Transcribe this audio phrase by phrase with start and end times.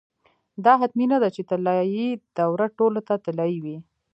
[0.65, 3.77] دا حتمي نه ده چې طلايي دوره ټولو ته طلايي وي.